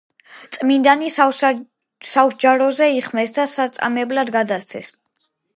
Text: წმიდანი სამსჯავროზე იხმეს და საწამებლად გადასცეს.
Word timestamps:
წმიდანი 0.55 1.09
სამსჯავროზე 1.17 2.89
იხმეს 3.03 3.37
და 3.39 3.47
საწამებლად 3.55 4.37
გადასცეს. 4.39 4.95